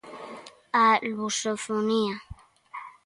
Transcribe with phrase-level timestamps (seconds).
[0.83, 2.15] A lusofonía.